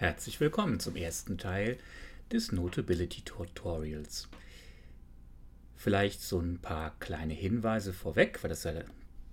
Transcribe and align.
Herzlich 0.00 0.40
willkommen 0.40 0.80
zum 0.80 0.96
ersten 0.96 1.36
Teil 1.36 1.76
des 2.32 2.52
Notability 2.52 3.20
Tutorials. 3.20 4.30
Vielleicht 5.76 6.22
so 6.22 6.38
ein 6.40 6.58
paar 6.58 6.98
kleine 7.00 7.34
Hinweise 7.34 7.92
vorweg, 7.92 8.42
weil 8.42 8.48
das 8.48 8.64
ja 8.64 8.72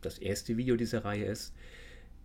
das 0.02 0.18
erste 0.18 0.58
Video 0.58 0.76
dieser 0.76 1.06
Reihe 1.06 1.24
ist. 1.24 1.54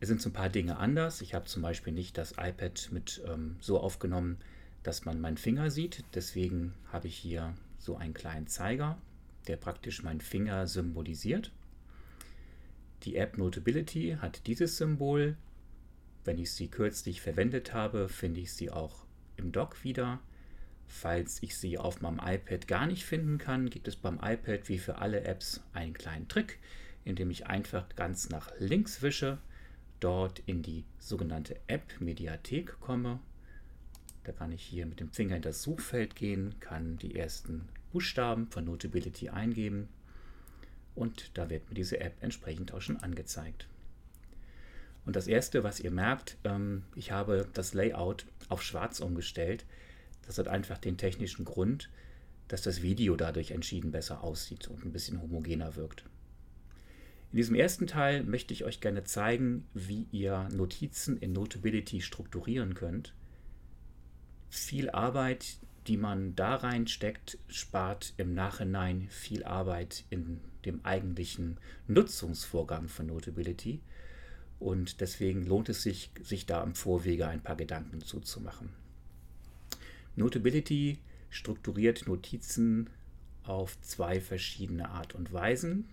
Es 0.01 0.09
sind 0.09 0.21
so 0.21 0.29
ein 0.29 0.33
paar 0.33 0.49
Dinge 0.49 0.79
anders. 0.79 1.21
Ich 1.21 1.35
habe 1.35 1.45
zum 1.45 1.63
Beispiel 1.63 1.93
nicht 1.93 2.19
das 2.19 2.33
iPad 2.33 2.89
mit 2.91 3.23
ähm, 3.29 3.59
so 3.61 3.79
aufgenommen, 3.79 4.39
dass 4.83 5.05
man 5.05 5.21
meinen 5.21 5.37
Finger 5.37 5.71
sieht. 5.71 6.03
Deswegen 6.13 6.75
habe 6.91 7.07
ich 7.07 7.17
hier 7.17 7.55
so 7.79 7.97
einen 7.97 8.13
kleinen 8.13 8.49
Zeiger, 8.49 8.99
der 9.47 9.57
praktisch 9.57 10.03
meinen 10.03 10.21
Finger 10.21 10.67
symbolisiert. 10.67 11.53
Die 13.05 13.15
App 13.15 13.39
Notability 13.39 14.17
hat 14.21 14.49
dieses 14.49 14.79
Symbol 14.79 15.37
wenn 16.25 16.39
ich 16.39 16.53
sie 16.53 16.69
kürzlich 16.69 17.21
verwendet 17.21 17.73
habe, 17.73 18.09
finde 18.09 18.41
ich 18.41 18.53
sie 18.53 18.71
auch 18.71 19.05
im 19.37 19.53
Dock 19.53 19.85
wieder. 19.85 20.21
Falls 20.87 21.43
ich 21.43 21.57
sie 21.57 21.79
auf 21.79 22.01
meinem 22.01 22.21
iPad 22.23 22.69
gar 22.69 22.87
nicht 22.87 23.05
finden 23.05 23.39
kann, 23.39 23.71
gibt 23.71 23.89
es 23.89 23.97
beim 23.97 24.21
iPad 24.23 24.69
wie 24.69 24.79
für 24.79 24.99
alle 24.99 25.25
Apps 25.25 25.63
einen 25.73 25.95
kleinen 25.95 26.29
Trick, 26.29 26.59
indem 27.05 27.31
ich 27.31 27.47
einfach 27.47 27.89
ganz 27.97 28.29
nach 28.29 28.53
links 28.59 29.03
wische, 29.03 29.39
dort 30.01 30.41
in 30.47 30.63
die 30.63 30.85
sogenannte 30.99 31.57
App-Mediathek 31.67 32.79
komme. 32.81 33.21
Da 34.25 34.33
kann 34.33 34.53
ich 34.53 34.63
hier 34.63 34.87
mit 34.87 35.01
dem 35.01 35.11
Finger 35.11 35.37
in 35.37 35.43
das 35.43 35.63
Suchfeld 35.63 36.15
gehen, 36.15 36.55
kann 36.61 36.99
die 36.99 37.17
ersten 37.17 37.69
Buchstaben 37.93 38.47
von 38.49 38.65
Notability 38.65 39.31
eingeben 39.31 39.89
und 40.95 41.31
da 41.35 41.51
wird 41.51 41.69
mir 41.69 41.75
diese 41.75 42.01
App 42.01 42.15
entsprechend 42.21 42.73
auch 42.73 42.81
schon 42.81 42.99
angezeigt. 42.99 43.67
Und 45.05 45.17
das 45.17 45.27
erste, 45.27 45.65
was 45.65 45.81
ihr 45.81 45.91
merkt, 45.91 46.37
ähm, 46.45 46.85
ich 46.95 47.11
habe 47.11 47.49
das 47.53 47.75
Layout 47.75 48.27
auf 48.49 48.63
schwarz 48.63 49.01
umgestellt. 49.01 49.65
Das 50.27 50.39
hat 50.39 50.49
einfach 50.49 50.79
den 50.79 50.97
technischen 50.97 51.45
Grund, 51.45 51.91
dass 52.49 52.63
das 52.63 52.83
Video 52.83 53.17
dadurch 53.17 53.51
entschieden 53.51 53.91
besser 53.91 54.23
aussieht 54.23 54.69
und 54.69 54.85
ein 54.85 54.93
bisschen 54.93 55.21
homogener 55.21 55.75
wirkt. 55.75 56.05
In 57.33 57.39
diesem 57.39 57.55
ersten 57.55 57.87
Teil 57.87 58.25
möchte 58.25 58.53
ich 58.53 58.65
euch 58.65 58.81
gerne 58.81 59.05
zeigen, 59.05 59.65
wie 59.73 60.07
ihr 60.13 60.49
Notizen 60.53 61.17
in 61.17 61.33
Notability 61.33 62.03
strukturieren 62.03 62.75
könnt. 62.75 63.15
Viel 64.51 64.91
Arbeit, 64.91 65.57
die 65.87 65.97
man 65.97 66.37
da 66.37 66.57
reinsteckt, 66.57 67.39
spart 67.49 68.13
im 68.19 68.35
Nachhinein 68.35 69.09
viel 69.09 69.45
Arbeit 69.45 70.05
in 70.11 70.41
dem 70.67 70.85
eigentlichen 70.85 71.57
Nutzungsvorgang 71.89 72.89
von 72.89 73.07
Notability. 73.07 73.81
Und 74.63 75.01
deswegen 75.01 75.45
lohnt 75.45 75.69
es 75.71 75.83
sich, 75.83 76.13
sich 76.23 76.47
da 76.47 76.63
im 76.63 76.77
Vorwege 76.77 77.27
ein 77.27 77.43
paar 77.43 77.57
Gedanken 77.57 78.01
zuzumachen. 78.01 78.69
Notability 80.15 80.99
strukturiert 81.31 82.07
Notizen 82.07 82.89
auf 83.43 83.81
zwei 83.81 84.21
verschiedene 84.21 84.89
Art 84.91 85.17
und 85.17 85.33
Weisen. 85.33 85.89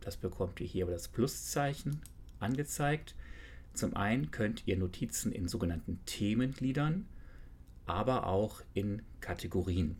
Das 0.00 0.16
bekommt 0.16 0.62
ihr 0.62 0.66
hier 0.66 0.84
über 0.84 0.94
das 0.94 1.08
Pluszeichen 1.08 2.00
angezeigt. 2.40 3.14
Zum 3.74 3.94
einen 3.94 4.30
könnt 4.30 4.66
ihr 4.66 4.78
Notizen 4.78 5.30
in 5.30 5.46
sogenannten 5.46 6.00
Themen 6.06 6.52
gliedern, 6.52 7.06
aber 7.84 8.28
auch 8.28 8.62
in 8.72 9.02
Kategorien. 9.20 9.96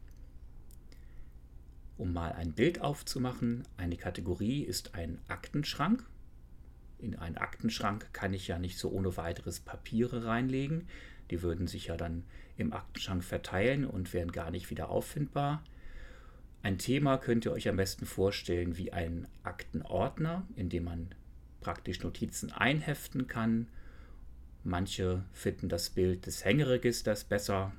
Um 1.98 2.14
mal 2.14 2.32
ein 2.32 2.54
Bild 2.54 2.80
aufzumachen, 2.80 3.64
eine 3.76 3.98
Kategorie 3.98 4.62
ist 4.62 4.94
ein 4.94 5.18
Aktenschrank 5.28 6.02
in 6.98 7.16
einen 7.16 7.36
Aktenschrank 7.36 8.12
kann 8.12 8.32
ich 8.32 8.48
ja 8.48 8.58
nicht 8.58 8.78
so 8.78 8.90
ohne 8.90 9.16
weiteres 9.16 9.60
Papiere 9.60 10.24
reinlegen. 10.24 10.88
Die 11.30 11.42
würden 11.42 11.66
sich 11.66 11.86
ja 11.86 11.96
dann 11.96 12.24
im 12.56 12.72
Aktenschrank 12.72 13.22
verteilen 13.22 13.84
und 13.84 14.12
wären 14.12 14.32
gar 14.32 14.50
nicht 14.50 14.70
wieder 14.70 14.88
auffindbar. 14.88 15.62
Ein 16.62 16.78
Thema 16.78 17.18
könnt 17.18 17.44
ihr 17.44 17.52
euch 17.52 17.68
am 17.68 17.76
besten 17.76 18.06
vorstellen 18.06 18.76
wie 18.76 18.92
ein 18.92 19.28
Aktenordner, 19.44 20.46
in 20.56 20.68
dem 20.68 20.84
man 20.84 21.14
praktisch 21.60 22.02
Notizen 22.02 22.50
einheften 22.50 23.26
kann. 23.26 23.68
Manche 24.64 25.24
finden 25.32 25.68
das 25.68 25.90
Bild 25.90 26.26
des 26.26 26.44
Hängeregisters 26.44 27.24
besser. 27.24 27.72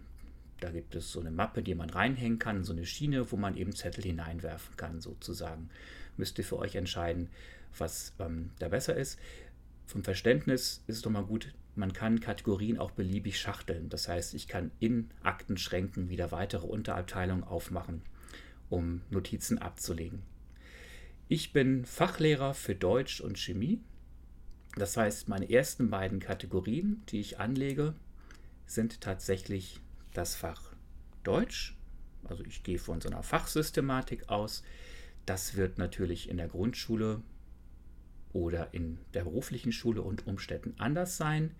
Da 0.59 0.71
gibt 0.71 0.95
es 0.95 1.11
so 1.11 1.19
eine 1.19 1.31
Mappe, 1.31 1.61
die 1.61 1.75
man 1.75 1.89
reinhängen 1.89 2.39
kann, 2.39 2.63
so 2.63 2.73
eine 2.73 2.85
Schiene, 2.85 3.31
wo 3.31 3.35
man 3.35 3.57
eben 3.57 3.75
Zettel 3.75 4.03
hineinwerfen 4.03 4.77
kann, 4.77 5.01
sozusagen. 5.01 5.69
Müsst 6.17 6.37
ihr 6.37 6.43
für 6.43 6.57
euch 6.57 6.75
entscheiden, 6.75 7.29
was 7.77 8.13
ähm, 8.19 8.51
da 8.59 8.69
besser 8.69 8.95
ist. 8.95 9.19
Vom 9.85 10.03
Verständnis 10.03 10.83
ist 10.87 10.97
es 10.97 11.01
doch 11.01 11.11
mal 11.11 11.23
gut, 11.23 11.53
man 11.75 11.93
kann 11.93 12.19
Kategorien 12.19 12.79
auch 12.79 12.91
beliebig 12.91 13.39
schachteln. 13.39 13.87
Das 13.89 14.07
heißt, 14.07 14.33
ich 14.33 14.47
kann 14.47 14.71
in 14.79 15.11
Aktenschränken 15.21 16.09
wieder 16.09 16.31
weitere 16.31 16.65
Unterabteilungen 16.65 17.43
aufmachen, 17.43 18.01
um 18.69 19.01
Notizen 19.11 19.59
abzulegen. 19.59 20.23
Ich 21.29 21.53
bin 21.53 21.85
Fachlehrer 21.85 22.53
für 22.53 22.73
Deutsch 22.73 23.21
und 23.21 23.37
Chemie. 23.37 23.79
Das 24.75 24.97
heißt, 24.97 25.27
meine 25.27 25.49
ersten 25.49 25.89
beiden 25.89 26.19
Kategorien, 26.19 27.03
die 27.09 27.19
ich 27.19 27.39
anlege, 27.39 27.93
sind 28.65 29.01
tatsächlich 29.01 29.79
das 30.13 30.35
Fach 30.35 30.73
Deutsch. 31.23 31.77
Also 32.23 32.43
ich 32.43 32.63
gehe 32.63 32.79
von 32.79 33.01
so 33.01 33.09
einer 33.09 33.23
Fachsystematik 33.23 34.29
aus. 34.29 34.63
Das 35.27 35.57
wird 35.57 35.77
natürlich 35.77 36.29
in 36.29 36.37
der 36.37 36.47
Grundschule 36.47 37.21
oder 38.31 38.73
in 38.73 38.97
der 39.13 39.25
beruflichen 39.25 39.73
Schule 39.73 40.01
und 40.01 40.25
Umständen 40.25 40.73
anders 40.77 41.17
sein. 41.17 41.53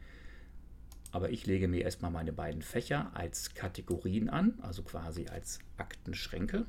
Aber 1.12 1.32
ich 1.32 1.46
lege 1.46 1.68
mir 1.68 1.82
erstmal 1.82 2.10
meine 2.10 2.32
beiden 2.32 2.62
Fächer 2.62 3.12
als 3.14 3.56
Kategorien 3.56 4.30
an, 4.30 4.58
also 4.62 4.84
quasi 4.84 5.28
als 5.28 5.60
Aktenschränke. 5.76 6.66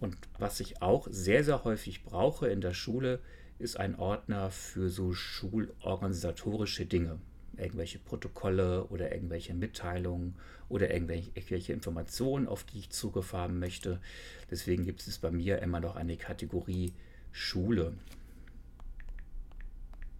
Und 0.00 0.16
was 0.38 0.58
ich 0.60 0.80
auch 0.80 1.06
sehr, 1.10 1.44
sehr 1.44 1.62
häufig 1.62 2.04
brauche 2.04 2.48
in 2.48 2.62
der 2.62 2.72
Schule, 2.72 3.20
ist 3.58 3.76
ein 3.76 3.96
Ordner 3.96 4.50
für 4.50 4.88
so 4.88 5.12
schulorganisatorische 5.12 6.86
Dinge 6.86 7.20
irgendwelche 7.56 7.98
Protokolle 7.98 8.84
oder 8.86 9.12
irgendwelche 9.12 9.54
Mitteilungen 9.54 10.34
oder 10.68 10.92
irgendwelche 10.92 11.72
Informationen, 11.72 12.46
auf 12.46 12.64
die 12.64 12.78
ich 12.78 12.90
Zugriff 12.90 13.32
haben 13.32 13.58
möchte. 13.58 14.00
Deswegen 14.50 14.84
gibt 14.84 15.06
es 15.06 15.18
bei 15.18 15.30
mir 15.30 15.60
immer 15.60 15.80
noch 15.80 15.96
eine 15.96 16.16
Kategorie 16.16 16.92
Schule, 17.30 17.94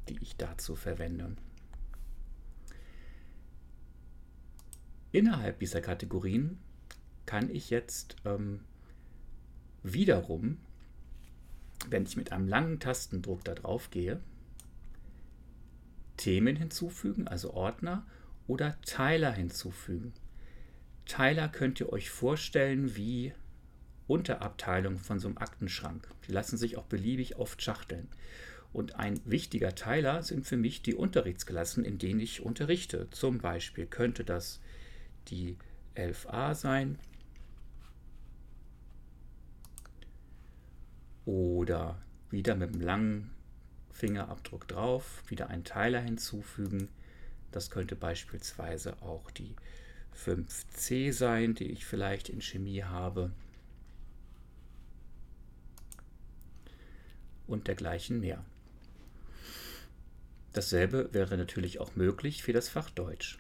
die 0.09 0.19
ich 0.21 0.37
dazu 0.37 0.77
verwende. 0.77 1.37
Innerhalb 5.13 5.59
dieser 5.59 5.83
Kategorien 5.83 6.59
kann 7.27 7.51
ich 7.51 7.71
jetzt 7.71 8.17
ähm, 8.25 8.61
wiederum, 9.83 10.59
wenn 11.89 12.05
ich 12.05 12.17
mit 12.17 12.33
einem 12.33 12.49
langen 12.49 12.81
Tastendruck 12.81 13.45
da 13.45 13.55
drauf 13.55 13.91
gehe, 13.91 14.21
Themen 16.23 16.55
hinzufügen, 16.55 17.27
also 17.27 17.53
Ordner, 17.53 18.07
oder 18.47 18.81
Teiler 18.83 19.33
hinzufügen. 19.33 20.13
Teiler 21.05 21.49
könnt 21.49 21.81
ihr 21.81 21.93
euch 21.93 22.11
vorstellen 22.11 22.95
wie 22.95 23.33
Unterabteilungen 24.07 25.01
von 25.01 25.19
so 25.19 25.27
einem 25.27 25.39
Aktenschrank. 25.39 26.07
Die 26.29 26.33
lassen 26.33 26.57
sich 26.57 26.77
auch 26.77 26.85
beliebig 26.85 27.39
oft 27.39 27.61
schachteln. 27.61 28.07
Und 28.73 28.95
ein 29.01 29.21
wichtiger 29.25 29.75
Teiler 29.75 30.23
sind 30.23 30.47
für 30.47 30.57
mich 30.57 30.83
die 30.83 30.95
Unterrichtsklassen, 30.95 31.85
in 31.85 31.99
denen 31.99 32.21
ich 32.21 32.41
unterrichte. 32.41 33.11
Zum 33.11 33.39
Beispiel 33.39 33.87
könnte 33.87 34.23
das 34.23 34.61
die 35.27 35.57
11a 35.97 36.55
sein 36.55 37.01
oder 41.25 42.01
wieder 42.31 42.55
mit 42.55 42.75
einem 42.75 42.81
langen 42.81 43.31
Fingerabdruck 43.93 44.67
drauf, 44.69 45.23
wieder 45.29 45.49
einen 45.49 45.65
Teiler 45.65 46.01
hinzufügen. 46.01 46.89
Das 47.51 47.71
könnte 47.71 47.97
beispielsweise 47.97 49.01
auch 49.03 49.31
die 49.31 49.55
5C 50.25 51.13
sein, 51.13 51.55
die 51.55 51.71
ich 51.71 51.85
vielleicht 51.85 52.29
in 52.29 52.41
Chemie 52.41 52.83
habe. 52.83 53.31
Und 57.47 57.69
dergleichen 57.69 58.21
mehr. 58.21 58.45
Dasselbe 60.53 61.13
wäre 61.13 61.37
natürlich 61.37 61.81
auch 61.81 61.97
möglich 61.97 62.43
für 62.43 62.53
das 62.53 62.69
Fach 62.69 62.91
Deutsch. 62.91 63.39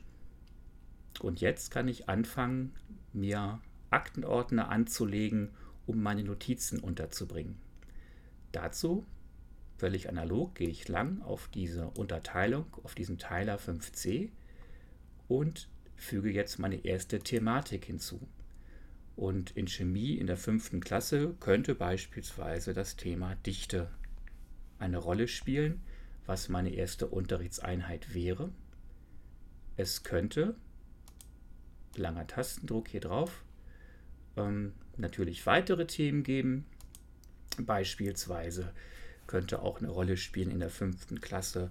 Und 1.20 1.40
jetzt 1.40 1.70
kann 1.70 1.88
ich 1.88 2.08
anfangen, 2.08 2.75
mir 3.12 3.60
Aktenordner 3.90 4.70
anzulegen, 4.70 5.50
um 5.87 6.02
meine 6.02 6.25
Notizen 6.25 6.81
unterzubringen. 6.81 7.56
Dazu 8.52 9.04
völlig 9.82 10.08
analog 10.08 10.55
gehe 10.55 10.69
ich 10.69 10.87
lang 10.87 11.20
auf 11.23 11.49
diese 11.49 11.88
Unterteilung, 11.88 12.67
auf 12.84 12.94
diesen 12.94 13.19
Teiler 13.19 13.58
5c 13.58 14.31
und 15.26 15.69
füge 15.96 16.31
jetzt 16.31 16.61
meine 16.61 16.84
erste 16.84 17.19
Thematik 17.19 17.87
hinzu. 17.87 18.20
Und 19.17 19.50
in 19.56 19.67
Chemie 19.67 20.14
in 20.19 20.29
der 20.29 20.37
fünften 20.37 20.79
Klasse 20.79 21.34
könnte 21.40 21.75
beispielsweise 21.75 22.75
das 22.75 22.94
Thema 22.94 23.34
Dichte 23.44 23.90
eine 24.79 24.99
Rolle 24.99 25.26
spielen, 25.26 25.82
was 26.26 26.49
meine 26.49 26.70
erste 26.70 27.08
Unterrichtseinheit 27.08 28.14
wäre. 28.14 28.52
es 29.76 30.05
könnte, 30.05 30.55
langer 31.96 32.28
Tastendruck 32.28 32.87
hier 32.87 33.00
drauf, 33.00 33.44
ähm, 34.37 34.75
natürlich 34.96 35.44
weitere 35.44 35.88
Themen 35.88 36.23
geben. 36.23 36.67
Beispielsweise 37.58 38.73
könnte 39.32 39.62
auch 39.62 39.79
eine 39.79 39.88
Rolle 39.88 40.19
spielen 40.19 40.50
in 40.50 40.61
der 40.61 40.69
fünften 40.69 41.23
Klasse 41.23 41.70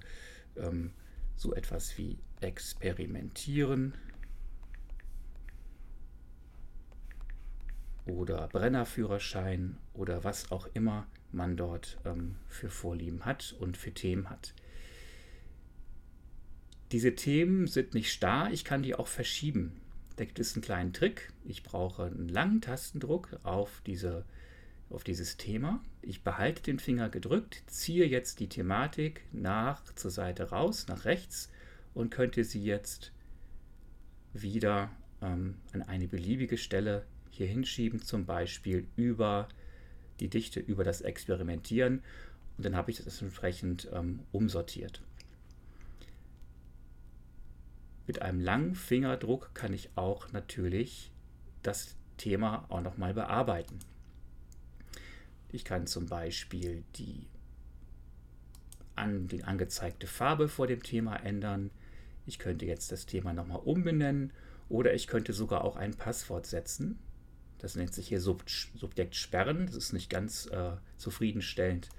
ähm, 0.55 0.89
so 1.35 1.53
etwas 1.53 1.95
wie 1.95 2.17
Experimentieren 2.39 3.93
oder 8.07 8.47
Brennerführerschein 8.47 9.77
oder 9.93 10.23
was 10.23 10.51
auch 10.51 10.69
immer 10.73 11.05
man 11.31 11.55
dort 11.55 11.99
ähm, 12.03 12.37
für 12.47 12.71
Vorlieben 12.71 13.25
hat 13.25 13.55
und 13.59 13.77
für 13.77 13.93
Themen 13.93 14.31
hat. 14.31 14.55
Diese 16.91 17.13
Themen 17.13 17.67
sind 17.67 17.93
nicht 17.93 18.11
starr, 18.11 18.51
ich 18.51 18.65
kann 18.65 18.81
die 18.81 18.95
auch 18.95 19.07
verschieben. 19.07 19.79
Da 20.15 20.25
gibt 20.25 20.39
es 20.39 20.55
einen 20.55 20.63
kleinen 20.63 20.93
Trick. 20.93 21.31
Ich 21.45 21.61
brauche 21.61 22.05
einen 22.05 22.27
langen 22.27 22.59
Tastendruck 22.59 23.37
auf, 23.43 23.83
diese, 23.85 24.25
auf 24.93 25.03
dieses 25.03 25.37
Thema. 25.37 25.81
Ich 26.01 26.23
behalte 26.23 26.63
den 26.63 26.79
Finger 26.79 27.09
gedrückt, 27.09 27.63
ziehe 27.67 28.05
jetzt 28.05 28.39
die 28.39 28.49
Thematik 28.49 29.23
nach 29.31 29.83
zur 29.95 30.11
Seite 30.11 30.49
raus, 30.49 30.87
nach 30.87 31.05
rechts 31.05 31.49
und 31.93 32.09
könnte 32.09 32.43
sie 32.43 32.63
jetzt 32.63 33.11
wieder 34.33 34.91
ähm, 35.21 35.55
an 35.73 35.81
eine 35.81 36.07
beliebige 36.07 36.57
Stelle 36.57 37.05
hier 37.29 37.47
hinschieben, 37.47 38.01
zum 38.01 38.25
Beispiel 38.25 38.87
über 38.95 39.47
die 40.19 40.29
Dichte, 40.29 40.59
über 40.59 40.83
das 40.83 41.01
Experimentieren. 41.01 42.01
Und 42.57 42.65
dann 42.65 42.75
habe 42.75 42.91
ich 42.91 43.03
das 43.03 43.21
entsprechend 43.21 43.89
ähm, 43.93 44.19
umsortiert. 44.31 45.01
Mit 48.07 48.21
einem 48.21 48.41
langen 48.41 48.75
Fingerdruck 48.75 49.51
kann 49.53 49.73
ich 49.73 49.89
auch 49.95 50.31
natürlich 50.31 51.11
das 51.63 51.95
Thema 52.17 52.65
auch 52.69 52.81
nochmal 52.81 53.13
bearbeiten. 53.13 53.79
Ich 55.51 55.65
kann 55.65 55.87
zum 55.87 56.05
Beispiel 56.05 56.83
die, 56.95 57.27
an, 58.95 59.27
die 59.27 59.43
angezeigte 59.43 60.07
Farbe 60.07 60.47
vor 60.47 60.67
dem 60.67 60.81
Thema 60.81 61.17
ändern. 61.17 61.71
Ich 62.25 62.39
könnte 62.39 62.65
jetzt 62.65 62.91
das 62.91 63.05
Thema 63.05 63.33
nochmal 63.33 63.59
umbenennen 63.63 64.31
oder 64.69 64.93
ich 64.93 65.07
könnte 65.07 65.33
sogar 65.33 65.63
auch 65.63 65.75
ein 65.75 65.95
Passwort 65.95 66.45
setzen. 66.45 66.99
Das 67.57 67.75
nennt 67.75 67.93
sich 67.93 68.07
hier 68.07 68.21
Sub 68.21 68.43
Subjekt 68.49 69.15
sperren. 69.15 69.67
Das 69.67 69.75
ist 69.75 69.93
nicht 69.93 70.09
ganz 70.09 70.47
äh, 70.47 70.71
zufriedenstellend 70.97 71.89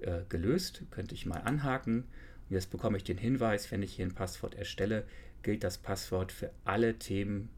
äh, 0.00 0.22
gelöst. 0.28 0.82
Könnte 0.90 1.14
ich 1.14 1.26
mal 1.26 1.38
anhaken. 1.38 2.04
Und 2.48 2.54
jetzt 2.54 2.70
bekomme 2.70 2.96
ich 2.96 3.04
den 3.04 3.16
Hinweis, 3.16 3.70
wenn 3.70 3.82
ich 3.82 3.94
hier 3.94 4.06
ein 4.06 4.14
Passwort 4.14 4.56
erstelle, 4.56 5.06
gilt 5.42 5.62
das 5.64 5.78
Passwort 5.78 6.32
für 6.32 6.50
alle 6.64 6.98
Themen, 6.98 7.48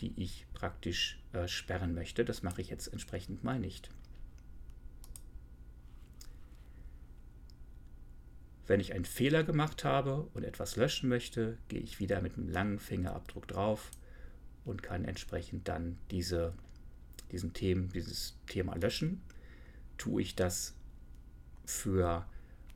die 0.00 0.12
ich 0.16 0.46
praktisch 0.54 1.20
äh, 1.32 1.48
sperren 1.48 1.94
möchte. 1.94 2.24
Das 2.24 2.42
mache 2.42 2.60
ich 2.60 2.70
jetzt 2.70 2.86
entsprechend 2.86 3.44
mal 3.44 3.58
nicht. 3.58 3.90
Wenn 8.68 8.80
ich 8.80 8.92
einen 8.92 9.06
Fehler 9.06 9.44
gemacht 9.44 9.82
habe 9.82 10.28
und 10.34 10.44
etwas 10.44 10.76
löschen 10.76 11.08
möchte, 11.08 11.56
gehe 11.68 11.80
ich 11.80 12.00
wieder 12.00 12.20
mit 12.20 12.36
einem 12.36 12.50
langen 12.50 12.78
Fingerabdruck 12.78 13.48
drauf 13.48 13.90
und 14.66 14.82
kann 14.82 15.06
entsprechend 15.06 15.68
dann 15.68 15.96
diese, 16.10 16.52
diesen 17.32 17.54
Themen, 17.54 17.88
dieses 17.88 18.36
Thema 18.46 18.76
löschen. 18.76 19.22
Tue 19.96 20.20
ich 20.20 20.36
das 20.36 20.74
für 21.64 22.26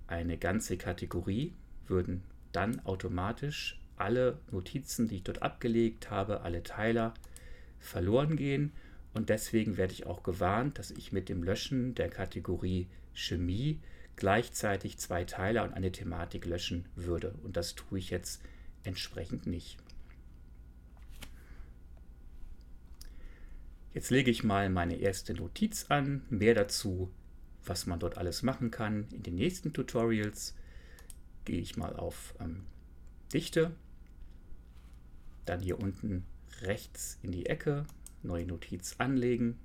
eine 0.06 0.38
ganze 0.38 0.78
Kategorie, 0.78 1.52
würden 1.86 2.22
dann 2.52 2.80
automatisch 2.86 3.78
alle 3.96 4.38
Notizen, 4.50 5.08
die 5.08 5.16
ich 5.16 5.24
dort 5.24 5.42
abgelegt 5.42 6.10
habe, 6.10 6.40
alle 6.40 6.62
Teiler 6.62 7.12
verloren 7.78 8.36
gehen. 8.36 8.72
Und 9.12 9.28
deswegen 9.28 9.76
werde 9.76 9.92
ich 9.92 10.06
auch 10.06 10.22
gewarnt, 10.22 10.78
dass 10.78 10.90
ich 10.90 11.12
mit 11.12 11.28
dem 11.28 11.42
Löschen 11.42 11.94
der 11.94 12.08
Kategorie 12.08 12.88
Chemie 13.12 13.78
gleichzeitig 14.22 14.98
zwei 14.98 15.24
Teiler 15.24 15.64
und 15.64 15.74
eine 15.74 15.90
Thematik 15.90 16.46
löschen 16.46 16.86
würde. 16.94 17.34
Und 17.42 17.56
das 17.56 17.74
tue 17.74 17.98
ich 17.98 18.10
jetzt 18.10 18.40
entsprechend 18.84 19.48
nicht. 19.48 19.78
Jetzt 23.92 24.10
lege 24.10 24.30
ich 24.30 24.44
mal 24.44 24.70
meine 24.70 24.94
erste 24.94 25.34
Notiz 25.34 25.86
an. 25.88 26.22
Mehr 26.30 26.54
dazu, 26.54 27.10
was 27.64 27.86
man 27.86 27.98
dort 27.98 28.16
alles 28.16 28.44
machen 28.44 28.70
kann, 28.70 29.08
in 29.10 29.24
den 29.24 29.34
nächsten 29.34 29.72
Tutorials. 29.72 30.54
Gehe 31.44 31.60
ich 31.60 31.76
mal 31.76 31.96
auf 31.96 32.36
ähm, 32.38 32.62
Dichte 33.34 33.72
dann 35.46 35.58
hier 35.58 35.80
unten 35.80 36.24
rechts 36.60 37.18
in 37.22 37.32
die 37.32 37.46
Ecke, 37.46 37.86
neue 38.22 38.46
Notiz 38.46 38.94
anlegen. 38.98 39.58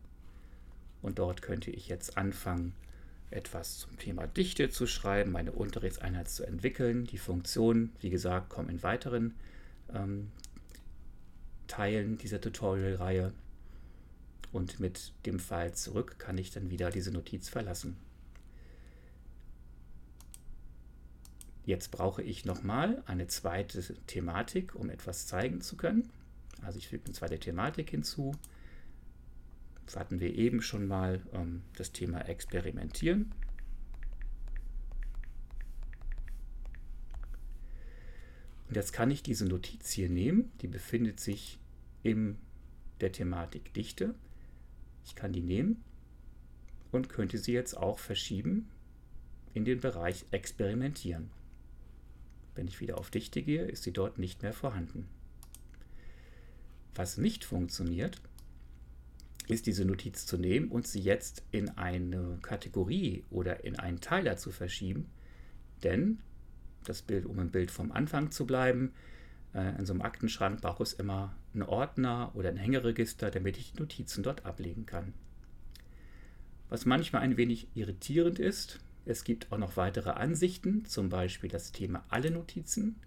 Und 1.04 1.20
dort 1.20 1.44
könnte 1.44 1.70
ich 1.70 1.90
jetzt 1.90 2.18
anfangen, 2.18 2.74
etwas 3.30 3.80
zum 3.80 3.98
Thema 3.98 4.28
Dichte 4.28 4.70
zu 4.70 4.88
schreiben, 4.88 5.32
meine 5.32 5.52
Unterrichtseinheit 5.52 6.30
zu 6.30 6.44
entwickeln. 6.46 7.06
Die 7.06 7.18
Funktionen, 7.18 7.94
wie 8.00 8.10
gesagt, 8.10 8.50
kommen 8.50 8.70
in 8.70 8.84
weiteren 8.84 9.36
ähm, 9.94 10.32
Teilen 11.68 12.18
dieser 12.18 12.40
Tutorial-Reihe. 12.40 13.34
Und 14.52 14.80
mit 14.80 15.14
dem 15.26 15.40
Pfeil 15.40 15.74
zurück 15.74 16.16
kann 16.20 16.38
ich 16.38 16.52
dann 16.52 16.70
wieder 16.70 16.90
diese 16.90 17.12
Notiz 17.12 17.50
verlassen. 17.50 17.98
Jetzt 21.66 21.92
brauche 21.92 22.24
ich 22.24 22.46
nochmal 22.46 23.04
eine 23.08 23.28
zweite 23.28 23.82
Thematik, 24.08 24.74
um 24.74 24.90
etwas 24.90 25.28
zeigen 25.28 25.60
zu 25.60 25.76
können. 25.76 26.10
Also 26.62 26.80
ich 26.80 26.88
füge 26.88 27.04
eine 27.06 27.14
zweite 27.14 27.38
Thematik 27.38 27.90
hinzu. 27.90 28.34
Hatten 29.96 30.20
wir 30.20 30.34
eben 30.36 30.62
schon 30.62 30.88
mal 30.88 31.22
ähm, 31.34 31.62
das 31.76 31.92
Thema 31.92 32.28
Experimentieren. 32.28 33.32
Und 38.68 38.76
jetzt 38.76 38.92
kann 38.92 39.12
ich 39.12 39.24
diese 39.24 39.46
Notiz 39.46 39.92
hier 39.92 40.10
nehmen, 40.10 40.52
die 40.62 40.68
befindet 40.68 41.20
sich 41.20 41.58
in 42.04 42.38
der 43.00 43.12
Thematik 43.12 43.74
Dichte. 43.74 44.14
Ich 45.06 45.16
kann 45.16 45.32
die 45.32 45.42
nehmen 45.42 45.84
und 46.92 47.10
könnte 47.10 47.38
sie 47.38 47.54
jetzt 47.54 47.76
auch 47.78 48.00
verschieben 48.00 48.68
in 49.54 49.64
den 49.64 49.80
Bereich 49.80 50.26
Experimentieren. 50.32 51.30
Wenn 52.56 52.68
ich 52.68 52.82
wieder 52.82 52.98
auf 52.98 53.10
Dichte 53.10 53.42
gehe, 53.42 53.66
ist 53.66 53.84
sie 53.84 53.94
dort 53.94 54.18
nicht 54.18 54.42
mehr 54.42 54.54
vorhanden. 54.54 55.08
Was 56.96 57.18
nicht 57.18 57.46
funktioniert, 57.46 58.20
ist 59.48 59.66
diese 59.66 59.86
Notiz 59.86 60.26
zu 60.26 60.38
nehmen 60.38 60.70
und 60.70 60.88
sie 60.88 61.00
jetzt 61.00 61.44
in 61.52 61.78
eine 61.78 62.38
Kategorie 62.42 63.24
oder 63.30 63.64
in 63.64 63.78
einen 63.78 64.02
Teiler 64.02 64.38
zu 64.38 64.52
verschieben, 64.52 65.06
denn 65.84 66.20
das 66.84 67.02
Bild, 67.02 67.26
um 67.26 67.40
im 67.40 67.50
Bild 67.50 67.72
vom 67.72 67.92
Anfang 67.92 68.32
zu 68.32 68.46
bleiben, 68.46 68.94
äh, 69.54 69.78
in 69.78 69.86
so 69.86 69.94
einem 69.94 70.02
Aktenschrank 70.02 70.62
braucht 70.62 70.82
es 70.82 70.94
immer 70.94 71.36
einen 71.54 71.64
Ordner 71.64 72.32
oder 72.36 72.50
ein 72.50 72.58
Hängeregister, 72.58 73.32
damit 73.32 73.58
ich 73.58 73.74
die 73.74 73.80
Notizen 73.80 74.24
dort 74.24 74.46
ablegen 74.46 74.86
kann. 74.86 75.14
Was 76.70 76.86
manchmal 76.86 77.22
ein 77.22 77.38
wenig 77.38 77.68
irritierend 77.76 78.40
ist, 78.40 78.80
es 79.06 79.24
gibt 79.24 79.52
auch 79.52 79.58
noch 79.58 79.78
weitere 79.78 80.10
Ansichten, 80.10 80.86
zum 80.86 81.08
Beispiel 81.10 81.50
das 81.50 81.72
Thema 81.72 82.04
alle 82.10 82.30
Notizen. 82.30 82.98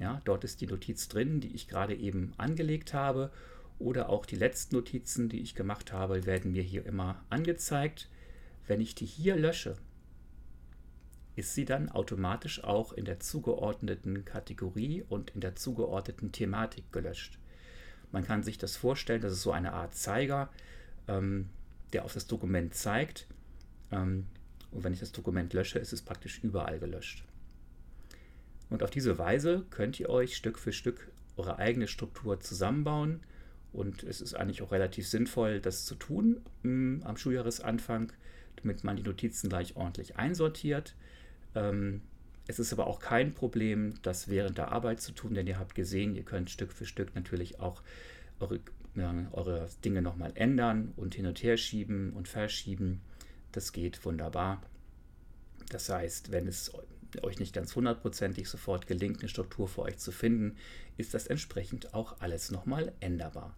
Ja, 0.00 0.20
dort 0.24 0.42
ist 0.42 0.60
die 0.60 0.66
Notiz 0.66 1.06
drin, 1.06 1.40
die 1.40 1.54
ich 1.54 1.68
gerade 1.68 1.94
eben 1.94 2.32
angelegt 2.38 2.92
habe. 2.92 3.30
Oder 3.78 4.08
auch 4.08 4.26
die 4.26 4.36
letzten 4.36 4.76
Notizen, 4.76 5.28
die 5.28 5.40
ich 5.40 5.54
gemacht 5.54 5.92
habe, 5.92 6.26
werden 6.26 6.52
mir 6.52 6.62
hier 6.62 6.86
immer 6.86 7.24
angezeigt. 7.30 8.08
Wenn 8.66 8.80
ich 8.80 8.94
die 8.94 9.06
hier 9.06 9.36
lösche, 9.36 9.76
ist 11.34 11.54
sie 11.54 11.64
dann 11.64 11.88
automatisch 11.88 12.62
auch 12.62 12.92
in 12.92 13.04
der 13.04 13.20
zugeordneten 13.20 14.24
Kategorie 14.24 15.04
und 15.08 15.30
in 15.30 15.40
der 15.40 15.56
zugeordneten 15.56 16.30
Thematik 16.32 16.92
gelöscht. 16.92 17.38
Man 18.12 18.24
kann 18.24 18.42
sich 18.42 18.58
das 18.58 18.76
vorstellen, 18.76 19.22
das 19.22 19.32
ist 19.32 19.42
so 19.42 19.52
eine 19.52 19.72
Art 19.72 19.94
Zeiger, 19.94 20.50
ähm, 21.08 21.48
der 21.92 22.04
auf 22.04 22.12
das 22.12 22.26
Dokument 22.26 22.74
zeigt. 22.74 23.26
Ähm, 23.90 24.26
und 24.70 24.84
wenn 24.84 24.92
ich 24.92 25.00
das 25.00 25.12
Dokument 25.12 25.52
lösche, 25.54 25.78
ist 25.78 25.92
es 25.92 26.02
praktisch 26.02 26.40
überall 26.42 26.78
gelöscht. 26.78 27.24
Und 28.68 28.82
auf 28.82 28.90
diese 28.90 29.18
Weise 29.18 29.64
könnt 29.70 30.00
ihr 30.00 30.08
euch 30.08 30.36
Stück 30.36 30.58
für 30.58 30.72
Stück 30.72 31.10
eure 31.36 31.58
eigene 31.58 31.88
Struktur 31.88 32.40
zusammenbauen. 32.40 33.20
Und 33.72 34.02
es 34.02 34.20
ist 34.20 34.34
eigentlich 34.34 34.62
auch 34.62 34.72
relativ 34.72 35.08
sinnvoll, 35.08 35.60
das 35.60 35.84
zu 35.84 35.94
tun 35.94 36.42
mh, 36.62 36.70
hm, 36.70 37.02
am 37.04 37.16
Schuljahresanfang, 37.16 38.12
damit 38.56 38.84
man 38.84 38.96
die 38.96 39.02
Notizen 39.02 39.48
gleich 39.48 39.76
ordentlich 39.76 40.16
einsortiert. 40.16 40.94
Ähm, 41.54 42.02
es 42.46 42.58
ist 42.58 42.72
aber 42.72 42.86
auch 42.86 42.98
kein 42.98 43.34
Problem, 43.34 43.94
das 44.02 44.28
während 44.28 44.58
der 44.58 44.72
Arbeit 44.72 45.00
zu 45.00 45.12
tun, 45.12 45.34
denn 45.34 45.46
ihr 45.46 45.58
habt 45.58 45.74
gesehen, 45.74 46.16
ihr 46.16 46.24
könnt 46.24 46.50
Stück 46.50 46.72
für 46.72 46.86
Stück 46.86 47.14
natürlich 47.14 47.60
auch 47.60 47.82
eure, 48.40 48.60
ja, 48.94 49.14
eure 49.32 49.68
Dinge 49.84 50.02
nochmal 50.02 50.32
ändern 50.34 50.92
und 50.96 51.14
hin 51.14 51.26
und 51.26 51.42
her 51.42 51.56
schieben 51.56 52.12
und 52.12 52.28
verschieben. 52.28 53.00
Das 53.52 53.72
geht 53.72 54.04
wunderbar. 54.04 54.60
Das 55.70 55.88
heißt, 55.88 56.32
wenn 56.32 56.48
es 56.48 56.72
euch 57.22 57.38
nicht 57.38 57.54
ganz 57.54 57.76
hundertprozentig 57.76 58.48
sofort 58.48 58.86
gelingt, 58.86 59.20
eine 59.20 59.28
Struktur 59.28 59.68
für 59.68 59.82
euch 59.82 59.98
zu 59.98 60.12
finden, 60.12 60.56
ist 60.96 61.14
das 61.14 61.26
entsprechend 61.26 61.94
auch 61.94 62.20
alles 62.20 62.50
nochmal 62.50 62.92
änderbar. 63.00 63.54